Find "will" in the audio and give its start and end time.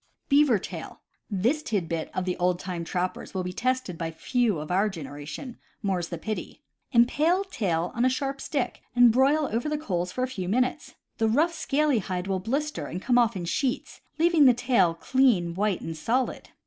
3.35-3.43, 12.25-12.39